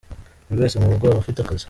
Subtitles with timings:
[0.47, 1.59] Buri wese mu rugo aba afite akazi.